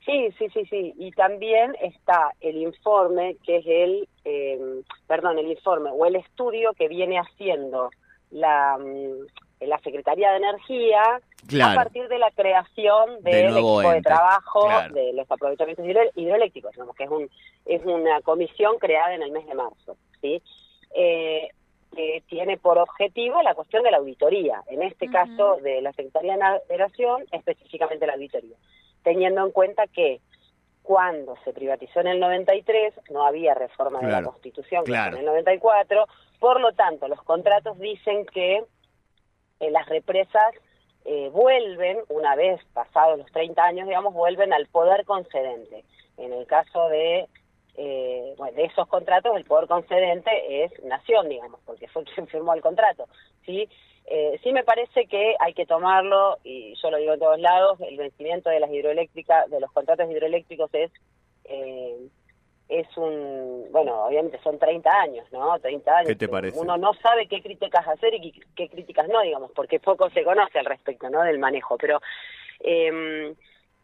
Sí, 0.09 0.33
sí, 0.39 0.49
sí, 0.55 0.65
sí. 0.71 0.95
Y 0.97 1.11
también 1.11 1.77
está 1.83 2.33
el 2.41 2.57
informe, 2.57 3.37
que 3.45 3.59
es 3.59 3.67
el, 3.67 4.09
eh, 4.25 4.59
perdón, 5.07 5.39
el 5.39 5.51
informe 5.51 5.91
o 5.93 6.07
el 6.07 6.17
estudio 6.17 6.73
que 6.73 6.89
viene 6.89 7.19
haciendo 7.19 7.91
la, 8.31 8.79
mm, 8.79 9.67
la 9.67 9.79
Secretaría 9.81 10.31
de 10.31 10.39
Energía 10.39 11.21
Claro. 11.47 11.73
a 11.81 11.85
partir 11.85 12.09
de 12.09 12.19
la 12.19 12.31
creación 12.31 13.23
Del 13.23 13.51
nuevo 13.53 13.81
equipo 13.83 13.93
de 13.95 14.03
trabajo 14.03 14.67
claro. 14.67 14.95
de 14.95 15.13
los 15.13 15.31
aprovechamientos 15.31 15.85
hidro- 15.87 16.11
hidroeléctricos, 16.15 16.73
digamos, 16.73 16.97
que 16.97 17.05
es, 17.05 17.11
un, 17.11 17.31
es 17.67 17.85
una 17.85 18.21
comisión 18.23 18.79
creada 18.79 19.15
en 19.15 19.23
el 19.23 19.31
mes 19.31 19.47
de 19.47 19.55
marzo, 19.55 19.97
¿sí? 20.23 20.43
Eh, 20.95 21.49
que 21.95 22.23
tiene 22.29 22.57
por 22.59 22.79
objetivo 22.79 23.41
la 23.43 23.55
cuestión 23.55 23.83
de 23.83 23.91
la 23.91 23.97
auditoría, 23.99 24.63
en 24.69 24.83
este 24.83 25.09
caso 25.11 25.57
de 25.63 25.81
la 25.83 25.93
Secretaría 25.93 26.33
de 26.33 26.39
Navegación, 26.39 27.25
específicamente 27.33 28.07
la 28.07 28.15
auditoría, 28.15 28.57
teniendo 29.03 29.45
en 29.45 29.53
cuenta 29.53 29.87
que 29.87 30.21
cuando 30.83 31.37
se 31.45 31.53
privatizó 31.53 32.01
en 32.01 32.07
el 32.07 32.21
93 32.21 32.95
no 33.11 33.27
había 33.27 33.55
reforma 33.55 34.01
de 34.01 34.09
la 34.09 34.23
Constitución 34.23 34.85
claro. 34.85 35.17
en 35.17 35.21
el 35.21 35.27
94, 35.27 36.07
por 36.39 36.61
lo 36.61 36.73
tanto 36.73 37.09
los 37.09 37.23
contratos 37.23 37.79
dicen 37.79 38.25
que 38.27 38.65
eh, 39.61 39.71
las 39.71 39.87
represas 39.89 40.55
eh, 41.05 41.31
vuelven, 41.33 41.99
una 42.09 42.37
vez 42.37 42.61
pasados 42.73 43.19
los 43.19 43.31
30 43.33 43.63
años, 43.63 43.87
digamos, 43.87 44.13
vuelven 44.15 44.53
al 44.53 44.67
poder 44.67 45.05
concedente. 45.05 45.85
En 46.17 46.33
el 46.33 46.47
caso 46.47 46.89
de, 46.89 47.29
eh, 47.77 48.35
bueno, 48.37 48.57
de 48.57 48.65
esos 48.65 48.87
contratos, 48.89 49.37
el 49.37 49.45
poder 49.45 49.69
concedente 49.69 50.65
es 50.65 50.85
Nación, 50.85 51.29
digamos, 51.29 51.61
porque 51.65 51.89
fue 51.89 52.05
quien 52.05 52.27
firmó 52.27 52.55
el 52.55 52.61
contrato. 52.61 53.07
¿sí? 53.47 53.69
Eh, 54.11 54.41
sí 54.43 54.53
me 54.53 54.65
parece 54.65 55.07
que 55.07 55.37
hay 55.39 55.53
que 55.53 55.67
tomarlo, 55.67 56.39
y 56.43 56.75
yo 56.83 56.91
lo 56.91 56.97
digo 56.97 57.13
en 57.13 57.21
todos 57.21 57.39
lados, 57.39 57.79
el 57.81 57.97
vencimiento 57.97 58.49
de 58.49 58.61
las 58.61 58.71
hidroeléctricas, 58.71 59.51
de 59.51 59.61
los 59.61 59.71
contratos 59.73 60.11
hidroeléctricos 60.11 60.71
es... 60.73 60.91
Eh, 61.45 62.09
es 62.69 62.87
un, 62.99 63.67
bueno, 63.71 64.05
obviamente 64.05 64.39
son 64.43 64.59
30 64.59 64.91
años, 64.91 65.27
¿no? 65.33 65.59
30 65.59 65.91
años. 65.91 66.09
¿Qué 66.09 66.17
te 66.17 66.29
parece? 66.29 66.59
Uno 66.59 66.77
no 66.77 66.93
sabe 66.93 67.27
qué 67.27 67.41
críticas 67.41 67.89
hacer 67.89 68.13
y 68.13 68.31
qué, 68.31 68.41
qué 68.55 68.69
críticas 68.69 69.09
no, 69.09 69.23
digamos, 69.23 69.51
porque 69.53 69.81
poco 69.81 70.11
se 70.11 70.23
conoce 70.23 70.59
al 70.59 70.67
respecto, 70.67 71.09
¿no? 71.09 71.23
Del 71.23 71.39
manejo, 71.39 71.79
pero 71.79 71.99
eh, 72.61 73.35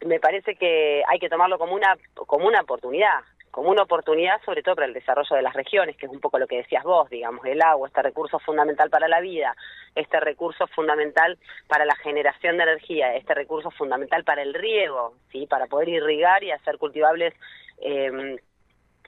me 0.05 0.21
parece 0.21 0.57
que 0.57 1.03
hay 1.07 1.19
que 1.19 1.29
tomarlo 1.29 1.59
como 1.59 1.75
una 1.75 1.97
como 2.15 2.47
una 2.47 2.61
oportunidad, 2.61 3.21
como 3.55 3.71
una 3.71 3.85
oportunidad 3.85 4.43
sobre 4.45 4.65
todo 4.65 4.75
para 4.75 4.89
el 4.89 4.95
desarrollo 4.95 5.37
de 5.37 5.43
las 5.43 5.55
regiones, 5.55 5.97
que 5.97 6.07
es 6.07 6.13
un 6.13 6.19
poco 6.19 6.41
lo 6.41 6.49
que 6.49 6.57
decías 6.57 6.83
vos, 6.83 7.09
digamos, 7.09 7.47
el 7.47 7.63
agua, 7.63 7.87
este 7.87 8.03
recurso 8.03 8.41
fundamental 8.41 8.91
para 8.91 9.07
la 9.07 9.21
vida, 9.21 9.55
este 9.95 10.19
recurso 10.19 10.67
fundamental 10.67 11.39
para 11.69 11.85
la 11.85 11.95
generación 11.95 12.57
de 12.57 12.65
energía, 12.65 13.15
este 13.15 13.33
recurso 13.33 13.71
fundamental 13.71 14.25
para 14.25 14.43
el 14.43 14.55
riego, 14.55 15.15
¿sí? 15.31 15.47
Para 15.47 15.69
poder 15.69 15.89
irrigar 15.89 16.43
y 16.43 16.51
hacer 16.51 16.79
cultivables 16.79 17.33
eh, 17.81 18.41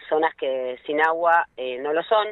zonas 0.08 0.32
que 0.36 0.78
sin 0.86 1.00
agua 1.00 1.48
eh, 1.56 1.78
no 1.78 1.92
lo 1.92 2.04
son, 2.04 2.28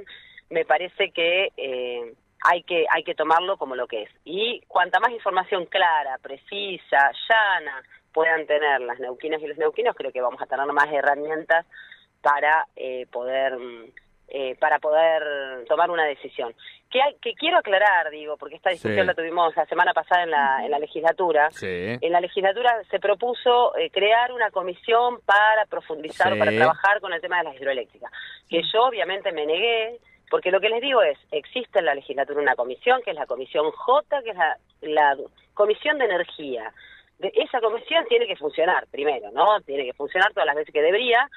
me 0.50 0.64
parece 0.64 1.10
que 1.10 1.48
eh, 1.56 2.14
hay 2.44 2.62
que 2.62 2.86
hay 2.92 3.02
que 3.02 3.16
tomarlo 3.16 3.56
como 3.56 3.74
lo 3.74 3.88
que 3.88 4.02
es. 4.02 4.10
Y 4.24 4.60
cuanta 4.68 5.00
más 5.00 5.10
información 5.10 5.66
clara, 5.66 6.16
precisa, 6.22 7.10
llana 7.28 7.82
puedan 8.12 8.46
tener 8.46 8.82
las 8.82 9.00
neuquinas 9.00 9.42
y 9.42 9.48
los 9.48 9.58
neuquinos, 9.58 9.96
creo 9.96 10.12
que 10.12 10.20
vamos 10.20 10.40
a 10.40 10.46
tener 10.46 10.64
más 10.66 10.92
herramientas 10.92 11.66
para 12.24 12.66
eh, 12.74 13.06
poder 13.12 13.52
eh, 14.28 14.56
para 14.58 14.78
poder 14.78 15.64
tomar 15.68 15.90
una 15.90 16.06
decisión. 16.06 16.54
Que, 16.90 17.00
que 17.20 17.34
quiero 17.34 17.58
aclarar, 17.58 18.10
digo, 18.10 18.36
porque 18.38 18.56
esta 18.56 18.70
discusión 18.70 19.06
la 19.06 19.14
tuvimos 19.14 19.54
la 19.54 19.66
semana 19.66 19.92
pasada 19.92 20.22
en 20.22 20.30
la, 20.30 20.64
en 20.64 20.70
la 20.70 20.78
legislatura. 20.78 21.50
En 21.60 22.10
la 22.10 22.20
legislatura 22.20 22.82
se 22.90 22.98
propuso 22.98 23.76
eh, 23.76 23.90
crear 23.90 24.32
una 24.32 24.50
comisión 24.50 25.20
para 25.26 25.66
profundizar 25.66 26.32
o 26.32 26.38
para 26.38 26.52
trabajar 26.52 27.00
con 27.00 27.12
el 27.12 27.20
tema 27.20 27.38
de 27.38 27.44
las 27.44 27.56
hidroeléctricas, 27.56 28.10
que 28.48 28.62
yo 28.72 28.84
obviamente 28.84 29.30
me 29.32 29.44
negué, 29.44 29.98
porque 30.30 30.50
lo 30.50 30.60
que 30.60 30.70
les 30.70 30.80
digo 30.80 31.02
es, 31.02 31.18
existe 31.30 31.80
en 31.80 31.84
la 31.84 31.94
legislatura 31.94 32.40
una 32.40 32.56
comisión, 32.56 33.02
que 33.02 33.10
es 33.10 33.16
la 33.16 33.26
Comisión 33.26 33.70
J, 33.70 34.22
que 34.22 34.30
es 34.30 34.36
la, 34.36 34.56
la 34.80 35.16
Comisión 35.52 35.98
de 35.98 36.06
Energía. 36.06 36.72
De, 37.18 37.30
esa 37.36 37.60
comisión 37.60 38.04
tiene 38.08 38.26
que 38.26 38.36
funcionar 38.36 38.86
primero, 38.90 39.30
¿no? 39.32 39.60
Tiene 39.60 39.84
que 39.84 39.92
funcionar 39.92 40.32
todas 40.32 40.46
las 40.46 40.56
veces 40.56 40.72
que 40.72 40.82
debería, 40.82 41.28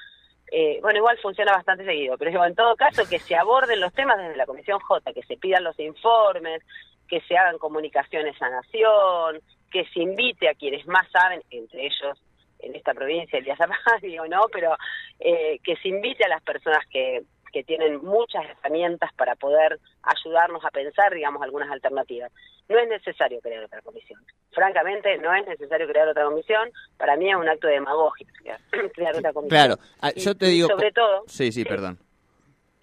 eh, 0.50 0.78
bueno, 0.80 0.98
igual 0.98 1.18
funciona 1.18 1.52
bastante 1.52 1.84
seguido, 1.84 2.16
pero 2.16 2.30
digo, 2.30 2.44
en 2.44 2.54
todo 2.54 2.74
caso 2.76 3.08
que 3.08 3.18
se 3.18 3.36
aborden 3.36 3.80
los 3.80 3.92
temas 3.92 4.18
desde 4.18 4.36
la 4.36 4.46
Comisión 4.46 4.78
J, 4.80 5.12
que 5.12 5.22
se 5.22 5.36
pidan 5.36 5.64
los 5.64 5.78
informes, 5.78 6.62
que 7.08 7.20
se 7.22 7.36
hagan 7.36 7.58
comunicaciones 7.58 8.40
a 8.40 8.50
Nación, 8.50 9.40
que 9.70 9.84
se 9.92 10.00
invite 10.00 10.48
a 10.48 10.54
quienes 10.54 10.86
más 10.86 11.08
saben, 11.10 11.42
entre 11.50 11.86
ellos 11.86 12.18
en 12.60 12.74
esta 12.74 12.94
provincia, 12.94 13.38
Elías 13.38 13.58
digo, 14.02 14.26
¿no? 14.26 14.46
Pero 14.52 14.76
eh, 15.20 15.58
que 15.62 15.76
se 15.76 15.88
invite 15.88 16.24
a 16.24 16.28
las 16.28 16.42
personas 16.42 16.84
que, 16.90 17.22
que 17.52 17.64
tienen 17.64 18.04
muchas 18.04 18.44
herramientas 18.44 19.12
para 19.14 19.34
poder 19.34 19.78
ayudarnos 20.02 20.64
a 20.64 20.70
pensar, 20.70 21.14
digamos, 21.14 21.42
algunas 21.42 21.70
alternativas. 21.70 22.32
No 22.68 22.78
es 22.78 22.88
necesario 22.88 23.40
crear 23.40 23.64
otra 23.64 23.80
comisión. 23.82 24.20
Francamente, 24.52 25.16
no 25.18 25.34
es 25.34 25.46
necesario 25.46 25.86
crear 25.88 26.08
otra 26.08 26.24
comisión. 26.24 26.70
Para 26.96 27.16
mí 27.16 27.30
es 27.30 27.36
un 27.36 27.48
acto 27.48 27.66
de 27.66 27.74
demagogia 27.74 28.26
crear, 28.94 29.16
otra 29.16 29.32
comisión. 29.32 29.48
Claro, 29.48 29.74
ah, 30.00 30.12
yo 30.14 30.34
te 30.34 30.46
digo... 30.46 30.68
sobre 30.68 30.92
todo... 30.92 31.24
Sí, 31.26 31.52
sí, 31.52 31.64
perdón. 31.64 31.98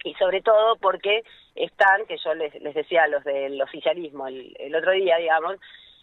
Y 0.04 0.14
sobre 0.14 0.40
todo 0.40 0.76
porque 0.76 1.22
están, 1.54 2.06
que 2.06 2.16
yo 2.22 2.34
les, 2.34 2.54
les 2.60 2.74
decía 2.74 3.04
a 3.04 3.08
los 3.08 3.24
del 3.24 3.60
oficialismo 3.60 4.28
el, 4.28 4.74
otro 4.74 4.92
día, 4.92 5.16
digamos, 5.16 5.56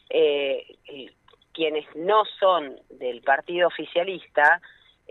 eh, 0.10 0.66
quienes 1.54 1.86
no 1.96 2.24
son 2.40 2.80
del 2.90 3.22
partido 3.22 3.68
oficialista, 3.68 4.62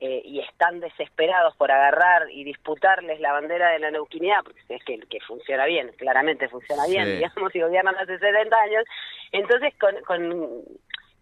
eh, 0.04 0.20
y 0.24 0.40
están 0.40 0.80
desesperados 0.80 1.54
por 1.54 1.70
agarrar 1.70 2.28
y 2.28 2.42
disputarles 2.42 3.20
la 3.20 3.30
bandera 3.30 3.70
de 3.70 3.78
la 3.78 3.92
neuquinidad, 3.92 4.42
porque 4.42 4.60
es 4.68 4.82
que, 4.82 4.98
que 4.98 5.20
funciona 5.20 5.64
bien, 5.66 5.92
claramente 5.96 6.48
funciona 6.48 6.86
bien, 6.88 7.04
digamos, 7.04 7.54
y 7.54 7.60
gobiernan 7.60 7.94
hace 7.94 8.18
70 8.18 8.56
años, 8.56 8.84
entonces 9.30 9.72
con, 9.78 9.94
con, 10.02 10.64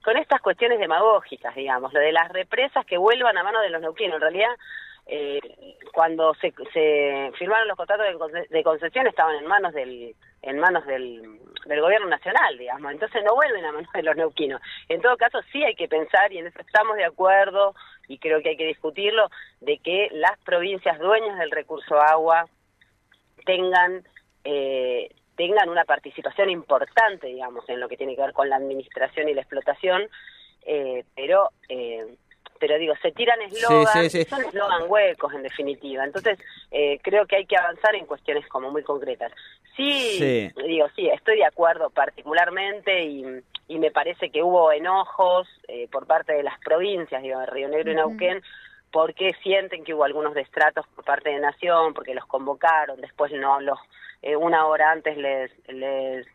con 0.02 0.16
estas 0.16 0.40
cuestiones 0.40 0.78
demagógicas, 0.78 1.54
digamos, 1.54 1.92
lo 1.92 2.00
de 2.00 2.10
las 2.10 2.32
represas 2.32 2.86
que 2.86 2.96
vuelvan 2.96 3.36
a 3.36 3.42
mano 3.42 3.60
de 3.60 3.68
los 3.68 3.82
neuquinos, 3.82 4.14
en 4.14 4.22
realidad 4.22 4.56
eh, 5.06 5.40
cuando 5.92 6.34
se, 6.34 6.52
se 6.72 7.32
firmaron 7.38 7.68
los 7.68 7.76
contratos 7.76 8.06
de, 8.48 8.62
concesión 8.62 9.06
estaban 9.06 9.36
en 9.36 9.46
manos 9.46 9.72
del 9.72 10.14
en 10.42 10.58
manos 10.58 10.86
del, 10.86 11.38
del 11.66 11.80
gobierno 11.82 12.08
nacional, 12.08 12.56
digamos, 12.56 12.92
entonces 12.92 13.22
no 13.24 13.34
vuelven 13.34 13.64
a 13.64 13.72
manos 13.72 13.92
de 13.92 14.02
los 14.02 14.16
neuquinos. 14.16 14.62
En 14.88 15.02
todo 15.02 15.16
caso, 15.18 15.40
sí 15.52 15.62
hay 15.62 15.74
que 15.74 15.86
pensar, 15.86 16.32
y 16.32 16.38
en 16.38 16.46
eso 16.46 16.60
estamos 16.60 16.96
de 16.96 17.04
acuerdo, 17.04 17.74
y 18.08 18.16
creo 18.16 18.40
que 18.40 18.50
hay 18.50 18.56
que 18.56 18.66
discutirlo, 18.66 19.28
de 19.60 19.76
que 19.78 20.08
las 20.12 20.38
provincias 20.38 20.98
dueñas 20.98 21.38
del 21.38 21.50
recurso 21.50 22.00
agua 22.00 22.46
tengan 23.44 24.02
eh, 24.44 25.10
tengan 25.36 25.70
una 25.70 25.86
participación 25.86 26.50
importante, 26.50 27.28
digamos, 27.28 27.66
en 27.70 27.80
lo 27.80 27.88
que 27.88 27.96
tiene 27.96 28.14
que 28.14 28.20
ver 28.20 28.34
con 28.34 28.50
la 28.50 28.56
administración 28.56 29.26
y 29.26 29.32
la 29.32 29.40
explotación, 29.40 30.02
eh, 30.66 31.04
pero 31.16 31.48
eh, 31.70 32.14
pero 32.60 32.78
digo, 32.78 32.94
se 33.00 33.10
tiran 33.10 33.40
eslogans, 33.40 34.12
son 34.28 34.44
eslogan 34.44 34.82
huecos 34.86 35.32
en 35.34 35.42
definitiva. 35.42 36.04
Entonces, 36.04 36.38
eh, 36.70 37.00
creo 37.02 37.26
que 37.26 37.36
hay 37.36 37.46
que 37.46 37.56
avanzar 37.56 37.94
en 37.94 38.06
cuestiones 38.06 38.46
como 38.48 38.70
muy 38.70 38.82
concretas. 38.82 39.32
Sí, 39.76 40.52
digo, 40.66 40.86
sí, 40.94 41.08
estoy 41.08 41.38
de 41.38 41.46
acuerdo 41.46 41.88
particularmente 41.88 43.02
y, 43.02 43.24
y 43.66 43.78
me 43.78 43.90
parece 43.90 44.30
que 44.30 44.42
hubo 44.42 44.70
enojos 44.72 45.48
eh, 45.68 45.88
por 45.90 46.06
parte 46.06 46.34
de 46.34 46.42
las 46.42 46.60
provincias, 46.60 47.22
digo, 47.22 47.40
de 47.40 47.46
Río 47.46 47.68
Negro 47.68 47.90
y 47.90 47.94
Neuquén, 47.94 48.42
porque 48.92 49.34
sienten 49.42 49.82
que 49.82 49.94
hubo 49.94 50.04
algunos 50.04 50.34
destratos 50.34 50.86
por 50.88 51.04
parte 51.04 51.30
de 51.30 51.40
Nación, 51.40 51.94
porque 51.94 52.14
los 52.14 52.26
convocaron, 52.26 53.00
después 53.00 53.32
no 53.32 53.58
los 53.60 53.78
eh, 54.20 54.36
una 54.36 54.66
hora 54.66 54.90
antes 54.90 55.16
les 55.16 55.50
les, 55.68 56.26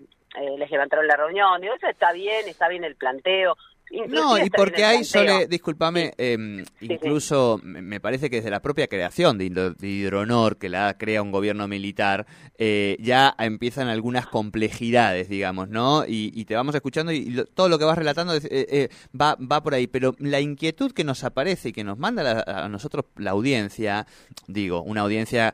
les 0.58 0.72
levantaron 0.72 1.06
la 1.08 1.18
reunión. 1.18 1.62
Digo, 1.62 1.76
eso 1.76 1.88
está 1.88 2.14
bien, 2.14 2.48
está 2.48 2.68
bien 2.68 2.84
el 2.84 2.96
planteo, 2.96 3.58
no, 4.08 4.38
y 4.44 4.50
porque 4.50 4.84
hay, 4.84 5.04
Sole, 5.04 5.48
discúlpame, 5.48 6.14
em, 6.18 6.64
incluso 6.82 7.60
me 7.64 8.00
parece 8.00 8.30
que 8.30 8.38
desde 8.38 8.50
la 8.50 8.62
propia 8.62 8.88
creación 8.88 9.38
de, 9.38 9.76
Hidronor, 9.82 10.58
que 10.58 10.70
la 10.70 10.98
crea 10.98 11.22
un 11.22 11.32
gobierno 11.32 11.68
militar, 11.68 12.26
eh, 12.58 12.98
ya 13.00 13.36
empiezan 13.38 13.88
algunas 13.88 14.28
complejidades, 14.28 15.30
digamos, 15.30 15.70
¿no? 15.70 16.04
Y, 16.08 16.46
te 16.46 16.56
vamos 16.56 16.76
escuchando 16.76 17.12
y 17.12 17.44
todo 17.56 17.70
lo 17.70 17.80
que 17.80 17.86
vas 17.86 17.98
relatando 17.98 18.36
eh, 18.36 18.42
eh, 18.52 18.90
va, 19.20 19.36
va 19.36 19.64
por 19.64 19.74
ahí. 19.74 19.88
Pero 19.88 20.16
la 20.20 20.40
inquietud 20.40 20.92
que 20.92 21.04
nos 21.04 21.24
aparece 21.24 21.70
y 21.70 21.74
que 21.74 21.84
nos 21.84 21.98
manda 21.98 22.44
a 22.46 22.70
nosotros 22.70 23.06
la 23.18 23.32
audiencia, 23.32 24.06
digo, 24.48 24.84
una 24.84 25.02
audiencia 25.02 25.54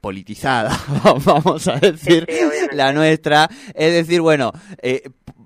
politizada, 0.00 0.70
vamos 1.24 1.66
a 1.68 1.76
decir, 1.76 2.26
la 2.72 2.92
nuestra. 2.92 3.48
Es 3.74 3.92
decir, 3.92 4.20
bueno, 4.20 4.52
eh, 4.82 5.02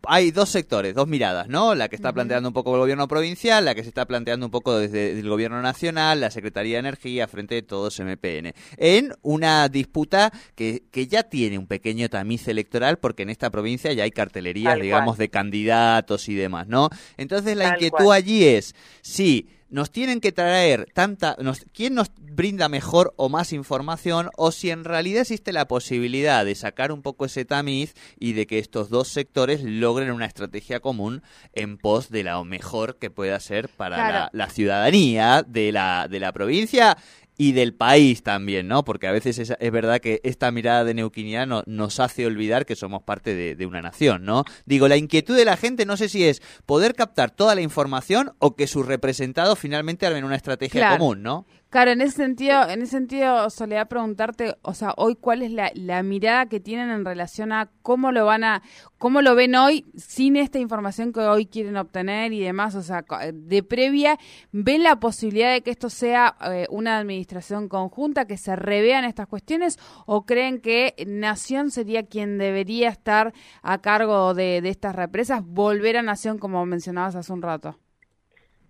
hay 0.08 0.30
dos 0.30 0.48
sectores, 0.48 0.94
dos 0.94 1.08
miradas, 1.08 1.48
¿no? 1.48 1.74
La 1.74 1.88
que 1.88 1.96
está 1.96 2.12
planteando 2.12 2.48
un 2.48 2.52
poco 2.52 2.74
el 2.74 2.80
gobierno 2.80 3.08
provincial, 3.08 3.64
la 3.64 3.74
que 3.74 3.82
se 3.82 3.88
está 3.88 4.06
planteando 4.06 4.46
un 4.46 4.52
poco 4.52 4.78
desde 4.78 5.18
el 5.18 5.28
gobierno 5.28 5.62
nacional, 5.62 6.20
la 6.20 6.30
Secretaría 6.30 6.76
de 6.76 6.80
Energía 6.80 7.28
frente 7.28 7.58
a 7.58 7.66
todos 7.66 8.00
MPN. 8.00 8.52
En 8.76 9.12
una 9.22 9.68
disputa 9.68 10.32
que, 10.54 10.84
que 10.90 11.06
ya 11.06 11.24
tiene 11.24 11.58
un 11.58 11.66
pequeño 11.66 12.08
tamiz 12.08 12.48
electoral 12.48 12.98
porque 12.98 13.22
en 13.22 13.30
esta 13.30 13.50
provincia 13.50 13.92
ya 13.92 14.04
hay 14.04 14.10
cartelerías, 14.10 14.80
digamos, 14.80 15.18
de 15.18 15.28
candidatos 15.28 16.28
y 16.28 16.34
demás, 16.34 16.66
¿no? 16.68 16.88
Entonces 17.16 17.56
la 17.56 17.68
inquietud 17.68 18.12
allí 18.12 18.44
es, 18.44 18.74
sí, 19.02 19.48
nos 19.68 19.90
tienen 19.90 20.20
que 20.20 20.32
traer 20.32 20.88
tanta, 20.94 21.36
nos, 21.40 21.64
quién 21.72 21.94
nos 21.94 22.10
brinda 22.18 22.68
mejor 22.68 23.14
o 23.16 23.28
más 23.28 23.52
información 23.52 24.30
o 24.36 24.52
si 24.52 24.70
en 24.70 24.84
realidad 24.84 25.22
existe 25.22 25.52
la 25.52 25.66
posibilidad 25.66 26.44
de 26.44 26.54
sacar 26.54 26.92
un 26.92 27.02
poco 27.02 27.24
ese 27.24 27.44
tamiz 27.44 27.94
y 28.18 28.34
de 28.34 28.46
que 28.46 28.58
estos 28.58 28.90
dos 28.90 29.08
sectores 29.08 29.62
logren 29.62 30.10
una 30.10 30.26
estrategia 30.26 30.80
común 30.80 31.22
en 31.52 31.78
pos 31.78 32.10
de 32.10 32.22
lo 32.22 32.44
mejor 32.44 32.96
que 32.96 33.10
pueda 33.10 33.40
ser 33.40 33.68
para 33.68 33.96
la, 33.96 34.30
la, 34.32 34.50
ciudadanía 34.50 35.42
de 35.46 35.72
la, 35.72 36.08
de 36.08 36.20
la 36.20 36.32
provincia 36.32 36.96
y 37.38 37.52
del 37.52 37.74
país 37.74 38.22
también, 38.22 38.68
¿no? 38.68 38.84
Porque 38.84 39.06
a 39.06 39.12
veces 39.12 39.38
es, 39.38 39.52
es 39.58 39.72
verdad 39.72 40.00
que 40.00 40.20
esta 40.24 40.50
mirada 40.50 40.84
de 40.84 40.94
neuquinidad 40.94 41.46
nos 41.46 42.00
hace 42.00 42.26
olvidar 42.26 42.66
que 42.66 42.76
somos 42.76 43.02
parte 43.02 43.34
de, 43.34 43.66
una 43.66 43.82
nación, 43.82 44.24
¿no? 44.24 44.44
Digo, 44.64 44.86
la 44.88 44.96
inquietud 44.96 45.36
de 45.36 45.44
la 45.44 45.56
gente 45.56 45.86
no 45.86 45.96
sé 45.96 46.08
si 46.08 46.24
es 46.24 46.40
poder 46.66 46.94
captar 46.94 47.30
toda 47.30 47.54
la 47.54 47.60
información 47.60 48.32
o 48.38 48.54
que 48.54 48.66
sus 48.66 48.86
representados 48.86 49.58
finalmente 49.58 50.06
armen 50.06 50.24
una 50.24 50.36
estrategia 50.36 50.96
común, 50.96 51.22
¿no? 51.22 51.46
Claro, 51.76 51.90
en 51.90 52.00
ese 52.00 52.16
sentido, 52.16 52.66
en 52.70 52.80
ese 52.80 52.92
sentido, 52.92 53.50
Soledad, 53.50 53.86
preguntarte, 53.86 54.56
o 54.62 54.72
sea, 54.72 54.94
hoy 54.96 55.14
cuál 55.14 55.42
es 55.42 55.50
la, 55.50 55.70
la, 55.74 56.02
mirada 56.02 56.46
que 56.46 56.58
tienen 56.58 56.88
en 56.88 57.04
relación 57.04 57.52
a 57.52 57.70
cómo 57.82 58.12
lo 58.12 58.24
van 58.24 58.44
a, 58.44 58.62
cómo 58.96 59.20
lo 59.20 59.34
ven 59.34 59.54
hoy 59.56 59.84
sin 59.94 60.36
esta 60.36 60.58
información 60.58 61.12
que 61.12 61.20
hoy 61.20 61.44
quieren 61.44 61.76
obtener 61.76 62.32
y 62.32 62.40
demás, 62.40 62.76
o 62.76 62.82
sea, 62.82 63.04
de 63.30 63.62
previa, 63.62 64.18
¿ven 64.52 64.84
la 64.84 64.98
posibilidad 65.00 65.52
de 65.52 65.60
que 65.60 65.70
esto 65.70 65.90
sea 65.90 66.38
eh, 66.50 66.66
una 66.70 66.96
administración 66.96 67.68
conjunta, 67.68 68.24
que 68.24 68.38
se 68.38 68.56
revean 68.56 69.04
estas 69.04 69.26
cuestiones, 69.26 69.78
o 70.06 70.24
creen 70.24 70.62
que 70.62 70.94
Nación 71.06 71.70
sería 71.70 72.06
quien 72.06 72.38
debería 72.38 72.88
estar 72.88 73.34
a 73.60 73.82
cargo 73.82 74.32
de, 74.32 74.62
de 74.62 74.70
estas 74.70 74.96
represas, 74.96 75.42
volver 75.44 75.98
a 75.98 76.02
Nación 76.02 76.38
como 76.38 76.64
mencionabas 76.64 77.16
hace 77.16 77.34
un 77.34 77.42
rato? 77.42 77.76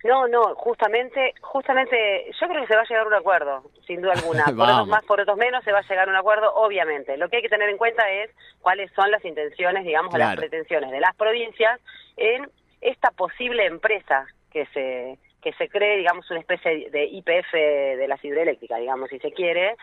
No, 0.05 0.29
no, 0.29 0.55
justamente, 0.55 1.35
justamente, 1.41 2.31
yo 2.41 2.49
creo 2.49 2.63
que 2.63 2.69
se 2.69 2.77
va 2.77 2.83
a 2.83 2.87
llegar 2.87 3.05
a 3.05 3.09
un 3.09 3.15
acuerdo, 3.15 3.71
sin 3.87 4.01
duda 4.01 4.13
alguna. 4.13 4.45
por 4.57 4.69
otros 4.69 4.89
más, 4.89 5.05
por 5.05 5.21
otros 5.21 5.37
menos, 5.37 5.65
se 5.65 5.73
va 5.73 5.79
a 5.79 5.89
llegar 5.89 6.09
a 6.09 6.11
un 6.11 6.17
acuerdo, 6.17 6.53
obviamente. 6.55 7.17
Lo 7.17 7.29
que 7.29 7.37
hay 7.37 7.43
que 7.43 7.49
tener 7.49 7.69
en 7.69 7.79
cuenta 7.79 8.09
es 8.11 8.31
cuáles 8.61 8.91
son 8.93 9.11
las 9.11 9.25
intenciones, 9.25 9.85
digamos, 9.85 10.17
las 10.17 10.37
pretensiones 10.37 10.91
de 10.91 11.01
las 11.01 11.15
provincias 11.17 11.81
en 12.17 12.49
esta 12.81 13.11
posible 13.11 13.67
empresa 13.67 14.27
que 14.51 14.67
se 14.67 15.19
que 15.43 15.53
se 15.53 15.69
cree, 15.69 15.99
digamos, 15.99 16.29
una 16.33 16.41
especie 16.41 16.91
de 16.91 17.05
IPF 17.05 17.53
de 17.53 18.07
la 18.09 18.19
hidroeléctrica, 18.21 18.79
digamos, 18.79 19.09
si 19.11 19.21
se 19.21 19.31
quiere, 19.31 19.77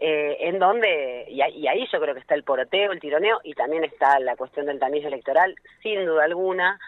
eh, 0.00 0.36
en 0.42 0.60
donde, 0.60 1.26
y, 1.28 1.42
y, 1.42 1.66
ahí 1.66 1.88
yo 1.92 2.00
creo 2.00 2.14
que 2.14 2.20
está 2.20 2.36
el 2.36 2.44
poroteo, 2.44 2.92
el 2.92 3.00
tironeo, 3.00 3.40
y 3.42 3.54
también 3.54 3.82
está 3.82 4.20
la 4.20 4.36
cuestión 4.36 4.66
del 4.66 4.78
tamiz 4.78 5.04
electoral, 5.04 5.56
sin 5.82 6.06
duda 6.06 6.22
alguna, 6.22 6.78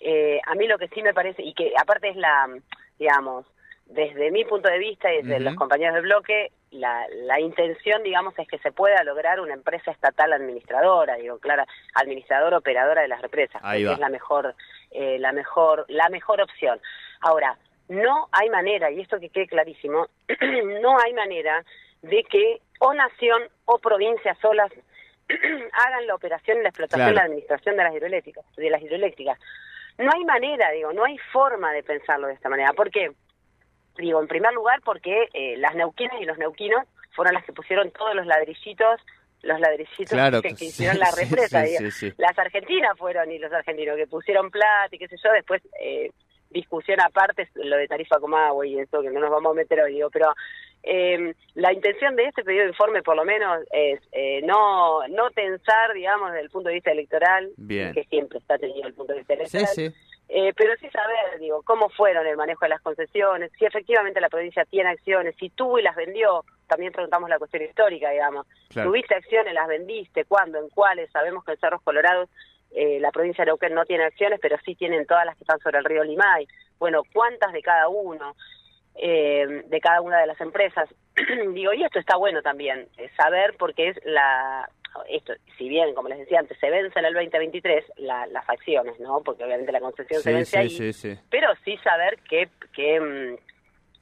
eh, 0.00 0.40
a 0.46 0.54
mí 0.54 0.66
lo 0.66 0.78
que 0.78 0.88
sí 0.88 1.02
me 1.02 1.14
parece, 1.14 1.42
y 1.42 1.54
que 1.54 1.72
aparte 1.78 2.08
es 2.08 2.16
la, 2.16 2.48
digamos, 2.98 3.46
desde 3.86 4.30
mi 4.30 4.44
punto 4.44 4.68
de 4.68 4.78
vista 4.78 5.12
y 5.12 5.22
desde 5.22 5.40
los 5.40 5.56
compañeros 5.56 5.94
del 5.94 6.04
bloque, 6.04 6.52
la, 6.70 7.06
la 7.24 7.40
intención, 7.40 8.02
digamos, 8.02 8.38
es 8.38 8.46
que 8.46 8.58
se 8.58 8.70
pueda 8.70 9.02
lograr 9.02 9.40
una 9.40 9.54
empresa 9.54 9.90
estatal 9.90 10.32
administradora, 10.32 11.16
digo, 11.16 11.38
clara, 11.38 11.66
administradora 11.94 12.58
operadora 12.58 13.02
de 13.02 13.08
las 13.08 13.20
represas, 13.20 13.60
que 13.60 13.82
es 13.82 13.98
la 13.98 14.08
mejor, 14.08 14.54
eh, 14.92 15.18
la 15.18 15.32
mejor, 15.32 15.86
la 15.88 16.08
mejor 16.08 16.40
opción. 16.40 16.80
Ahora, 17.20 17.56
no 17.88 18.28
hay 18.30 18.48
manera, 18.48 18.90
y 18.92 19.00
esto 19.00 19.18
que 19.18 19.30
quede 19.30 19.48
clarísimo, 19.48 20.06
no 20.80 20.98
hay 21.00 21.12
manera 21.12 21.64
de 22.02 22.22
que 22.24 22.60
o 22.78 22.94
nación 22.94 23.42
o 23.64 23.78
provincia 23.78 24.36
solas 24.40 24.70
hagan 25.28 26.06
la 26.06 26.14
operación 26.14 26.58
y 26.58 26.62
la 26.62 26.68
explotación 26.68 27.10
y 27.10 27.14
la 27.14 27.22
administración 27.22 27.76
de 27.76 27.84
las 27.84 27.94
hidroeléctricas, 27.94 28.44
de 28.56 28.70
las 28.70 28.82
hidroeléctricas. 28.82 29.38
No 30.00 30.10
hay 30.12 30.24
manera, 30.24 30.70
digo, 30.70 30.92
no 30.92 31.04
hay 31.04 31.18
forma 31.32 31.72
de 31.72 31.82
pensarlo 31.82 32.26
de 32.26 32.34
esta 32.34 32.48
manera. 32.48 32.72
¿Por 32.72 32.90
qué? 32.90 33.12
Digo, 33.96 34.20
en 34.20 34.28
primer 34.28 34.52
lugar, 34.52 34.80
porque 34.84 35.28
eh, 35.34 35.56
las 35.58 35.74
neuquinas 35.74 36.20
y 36.20 36.24
los 36.24 36.38
neuquinos 36.38 36.84
fueron 37.12 37.34
las 37.34 37.44
que 37.44 37.52
pusieron 37.52 37.90
todos 37.90 38.14
los 38.14 38.26
ladrillitos 38.26 39.00
los 39.42 39.58
ladrillitos 39.58 40.42
que, 40.42 40.64
hicieron 40.64 40.98
la 40.98 41.10
represa. 41.16 41.64
las 42.18 42.38
argentinas 42.38 42.96
fueron 42.98 43.30
y 43.32 43.38
los 43.38 43.52
argentinos 43.52 43.96
que 43.96 44.06
pusieron 44.06 44.50
plata 44.50 44.94
y 44.94 44.98
qué 44.98 45.08
sé 45.08 45.16
yo, 45.22 45.32
después 45.32 45.62
eh, 45.80 46.10
discusión 46.50 47.00
aparte 47.00 47.48
lo 47.54 47.76
de 47.76 47.88
tarifa 47.88 48.18
como 48.18 48.36
agua 48.36 48.66
y 48.66 48.78
eso 48.78 49.02
que 49.02 49.10
no 49.10 49.20
nos 49.20 49.30
vamos 49.30 49.52
a 49.52 49.54
meter 49.54 49.80
hoy, 49.80 49.94
digo, 49.94 50.10
pero 50.10 50.34
eh, 50.82 51.34
la 51.54 51.72
intención 51.72 52.16
de 52.16 52.24
este 52.24 52.42
pedido 52.42 52.62
de 52.62 52.70
informe 52.70 53.02
por 53.02 53.16
lo 53.16 53.24
menos 53.24 53.60
es 53.72 54.00
eh, 54.12 54.40
no 54.44 55.06
no 55.08 55.30
tensar, 55.30 55.92
digamos, 55.94 56.32
desde 56.32 56.44
el 56.44 56.50
punto 56.50 56.68
de 56.68 56.76
vista 56.76 56.90
electoral, 56.90 57.50
que 57.68 58.06
siempre 58.08 58.38
está 58.38 58.58
tenido 58.58 58.86
el 58.86 58.94
punto 58.94 59.12
de 59.12 59.18
vista 59.20 59.34
electoral, 59.34 59.94
eh, 60.32 60.52
pero 60.56 60.74
sí 60.80 60.88
saber, 60.90 61.40
digo, 61.40 61.62
cómo 61.62 61.88
fueron 61.90 62.26
el 62.26 62.36
manejo 62.36 62.64
de 62.64 62.70
las 62.70 62.80
concesiones, 62.80 63.50
si 63.58 63.64
efectivamente 63.64 64.20
la 64.20 64.28
provincia 64.28 64.64
tiene 64.64 64.90
acciones, 64.90 65.34
si 65.38 65.50
tuvo 65.50 65.78
y 65.78 65.82
las 65.82 65.96
vendió, 65.96 66.44
también 66.68 66.92
preguntamos 66.92 67.28
la 67.28 67.38
cuestión 67.38 67.64
histórica, 67.64 68.10
digamos, 68.10 68.46
tuviste 68.72 69.16
acciones, 69.16 69.52
las 69.52 69.66
vendiste, 69.66 70.24
cuándo, 70.24 70.58
en 70.58 70.68
cuáles, 70.68 71.10
sabemos 71.10 71.44
que 71.44 71.52
en 71.52 71.58
Cerros 71.58 71.82
Colorados 71.82 72.28
eh, 72.72 72.98
la 73.00 73.10
provincia 73.10 73.44
de 73.44 73.50
Neuquén 73.50 73.74
no 73.74 73.84
tiene 73.84 74.04
acciones, 74.04 74.38
pero 74.40 74.56
sí 74.64 74.74
tienen 74.74 75.06
todas 75.06 75.26
las 75.26 75.36
que 75.36 75.44
están 75.44 75.58
sobre 75.60 75.78
el 75.78 75.84
río 75.84 76.04
Limay. 76.04 76.46
Bueno, 76.78 77.02
¿cuántas 77.12 77.52
de 77.52 77.62
cada 77.62 77.88
uno? 77.88 78.36
Eh, 78.96 79.62
de 79.66 79.80
cada 79.80 80.00
una 80.00 80.20
de 80.20 80.26
las 80.26 80.40
empresas. 80.40 80.88
Digo, 81.54 81.72
y 81.72 81.82
esto 81.84 81.98
está 81.98 82.16
bueno 82.16 82.42
también, 82.42 82.88
eh, 82.98 83.10
saber 83.16 83.54
porque 83.58 83.88
es 83.88 83.96
la, 84.04 84.68
esto, 85.08 85.32
si 85.56 85.68
bien, 85.68 85.94
como 85.94 86.08
les 86.08 86.18
decía 86.18 86.40
antes, 86.40 86.58
se 86.58 86.70
vence 86.70 86.98
en 86.98 87.04
el 87.04 87.14
2023 87.14 87.84
la, 87.98 88.26
las 88.26 88.48
acciones, 88.48 88.98
¿no? 89.00 89.22
Porque 89.22 89.44
obviamente 89.44 89.72
la 89.72 89.80
concesión 89.80 90.20
se 90.22 90.32
vence 90.32 90.58
ahí, 90.58 90.92
pero 91.30 91.48
sí 91.64 91.76
saber 91.78 92.18
que, 92.28 92.48
que 92.72 93.00
mm, 93.00 93.38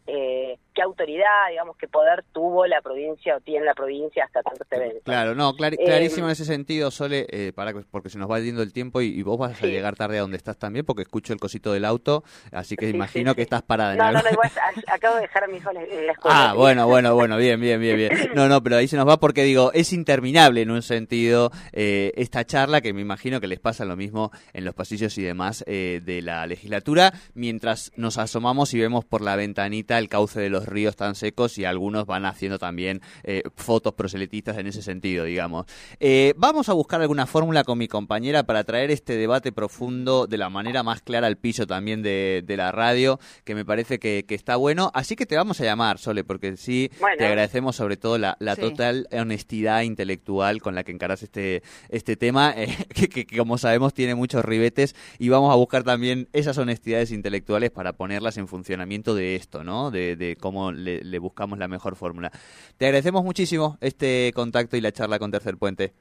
eh, 0.07 0.59
qué 0.79 0.83
autoridad, 0.83 1.49
digamos, 1.51 1.77
qué 1.77 1.89
poder 1.89 2.25
tuvo 2.33 2.65
la 2.65 2.81
provincia 2.81 3.37
o 3.37 3.41
tiene 3.41 3.67
la 3.67 3.75
provincia 3.75 4.25
hasta 4.25 4.45
tanto 4.45 4.63
este 4.63 4.77
evento. 4.77 5.01
Claro, 5.03 5.35
no, 5.35 5.53
clarísimo 5.55 6.27
en 6.27 6.33
ese 6.33 6.45
sentido, 6.45 6.93
Sole, 6.93 7.27
eh, 7.31 7.53
para, 7.53 7.73
porque 7.91 8.11
se 8.11 8.17
nos 8.17 8.31
va 8.31 8.39
yendo 8.39 8.63
el 8.63 8.73
tiempo 8.73 9.01
y, 9.01 9.21
vos 9.25 9.37
vas 9.37 9.61
a 9.61 9.67
llegar 9.67 9.97
tarde 9.97 10.19
a 10.19 10.21
donde 10.21 10.37
estás 10.37 10.57
también, 10.57 10.87
porque 10.87 11.03
escucho 11.03 11.33
el 11.33 11.41
cosito 11.41 11.73
del 11.73 11.85
auto, 11.85 12.23
así 12.53 12.77
que 12.77 12.89
imagino 12.91 13.35
que 13.35 13.43
estás 13.43 13.63
parada. 13.63 13.95
En 13.95 13.99
no, 13.99 14.13
no, 14.13 14.23
no, 14.23 14.31
igual, 14.31 14.53
acabo 14.87 15.17
de 15.17 15.23
dejar 15.23 15.43
a 15.43 15.47
mi 15.49 15.57
hijo 15.57 15.71
en 15.71 16.07
la 16.07 16.13
escuela. 16.13 16.51
Ah, 16.51 16.55
bueno, 16.55 16.87
bueno, 16.87 17.13
bueno, 17.13 17.37
bien, 17.37 17.61
bien, 17.61 17.81
bien, 17.81 17.97
bien. 17.97 18.13
No, 18.37 18.49
no, 18.49 18.63
pero 18.63 18.77
ahí 18.77 18.87
se 18.87 18.97
nos 18.97 19.09
va 19.09 19.17
porque 19.17 19.43
digo, 19.43 19.73
es 19.75 19.93
interminable 19.93 20.63
en 20.63 20.71
un 20.71 20.83
sentido 20.83 21.51
eh, 21.73 22.13
esta 22.15 22.45
charla, 22.45 22.83
que 22.83 22.93
me 22.93 23.01
imagino 23.01 23.41
que 23.41 23.49
les 23.49 23.59
pasa 23.59 23.85
lo 23.85 23.97
mismo 23.97 24.31
en 24.53 24.65
los 24.65 24.77
pasillos 24.77 25.19
y 25.19 25.23
demás 25.25 25.65
de 25.67 26.21
la 26.23 26.47
legislatura, 26.47 27.13
mientras 27.35 27.91
nos 27.97 28.17
asomamos 28.17 28.73
y 28.75 28.79
vemos 28.79 29.05
por 29.05 29.23
la 29.23 29.35
ventanita 29.35 29.99
el 29.99 30.09
cauce 30.09 30.39
de 30.41 30.51
los 30.51 30.68
ríos 30.69 30.97
tan 30.97 31.15
secos 31.15 31.59
y 31.59 31.65
algunos 31.65 32.07
van 32.07 32.27
haciendo 32.27 32.59
también 32.59 33.01
eh, 33.25 33.43
fotos 33.57 33.95
proselitistas 33.95 34.59
en 34.59 34.67
ese 34.67 34.83
sentido, 34.83 35.25
digamos. 35.25 35.67
Eh, 36.01 36.35
vamos 36.37 36.69
a 36.69 36.73
buscar 36.73 37.01
alguna 37.01 37.27
fórmula 37.27 37.65
con 37.65 37.79
mi 37.79 37.89
compañera 37.89 38.45
para 38.45 38.65
traer 38.65 38.91
este 38.91 39.17
debate 39.17 39.53
profundo 39.53 40.27
de 40.27 40.39
la 40.39 40.51
manera 40.51 40.83
más 40.83 41.03
clara 41.03 41.27
al 41.27 41.37
piso 41.37 41.67
también 41.67 42.03
de, 42.03 42.45
la 42.59 42.73
radio, 42.73 43.21
que 43.45 43.55
me 43.55 43.65
parece 43.65 43.99
que, 43.99 44.25
está 44.29 44.57
bueno. 44.57 44.91
Así 44.95 45.17
que 45.17 45.27
te 45.27 45.37
vamos 45.37 45.61
a 45.61 45.65
llamar, 45.65 45.99
Sole, 45.99 46.25
porque 46.25 46.57
sí, 46.57 46.91
te 47.19 47.27
agradecemos 47.27 47.77
sobre 47.77 47.97
todo 47.97 48.19
la, 48.19 48.37
total 48.57 49.09
honestidad 49.13 49.83
intelectual 49.83 50.61
con 50.61 50.75
la 50.75 50.85
que 50.85 50.93
encaras 50.93 51.23
este, 51.23 51.63
este 51.89 52.17
tema, 52.17 52.53
eh, 52.57 52.77
que, 52.95 53.09
que 53.09 53.27
como 53.37 53.59
sabemos 53.59 53.95
tiene 53.95 54.15
muchos 54.15 54.45
ribetes 54.45 54.97
y 55.19 55.29
vamos 55.29 55.53
a 55.53 55.57
buscar 55.57 55.85
también 55.85 56.29
esas 56.33 56.59
honestidades 56.59 57.13
intelectuales 57.13 57.71
para 57.71 57.93
ponerlas 57.93 58.37
en 58.37 58.49
funcionamiento 58.49 59.15
de 59.15 59.37
esto, 59.37 59.65
¿no? 59.65 59.91
de, 59.91 60.37
cómo 60.41 60.58
le, 60.73 61.19
buscamos 61.19 61.59
la 61.59 61.69
mejor 61.69 61.97
fórmula. 61.97 62.31
Te 62.77 62.87
agradecemos 62.87 63.25
muchísimo 63.25 63.79
este 63.81 64.33
contacto 64.35 64.77
y 64.77 64.81
la 64.81 64.93
charla 64.93 65.19
con 65.19 65.31
Tercer 65.31 65.57
Puente. 65.57 65.93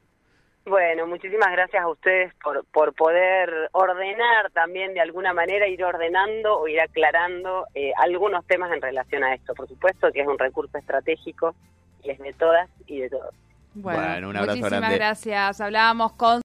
Bueno, 0.65 1.07
muchísimas 1.07 1.49
gracias 1.53 1.81
a 1.81 1.87
ustedes 1.87 2.33
por, 2.43 2.65
por 2.65 2.93
poder 2.93 3.69
ordenar 3.71 4.51
también 4.51 4.93
de 4.93 4.99
alguna 4.99 5.33
manera, 5.33 5.67
ir 5.67 5.81
ordenando 5.81 6.59
o 6.59 6.67
ir 6.67 6.81
aclarando 6.81 7.67
eh, 7.73 7.93
algunos 7.97 8.45
temas 8.45 8.71
en 8.73 8.81
relación 8.81 9.23
a 9.23 9.33
esto. 9.33 9.53
Por 9.53 9.67
supuesto 9.69 10.11
que 10.11 10.21
es 10.21 10.27
un 10.27 10.37
recurso 10.37 10.77
estratégico 10.77 11.55
y 12.03 12.09
es 12.09 12.19
de 12.19 12.33
todas 12.33 12.69
y 12.85 12.99
de 12.99 13.09
todos. 13.09 13.33
Bueno, 13.81 14.29
un 14.29 14.37
abrazo 14.37 14.57
muchísimas 14.57 14.93
gracias. 14.93 15.61
Hablábamos 15.61 16.13
con 16.13 16.35